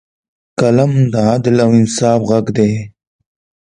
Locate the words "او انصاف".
1.65-2.19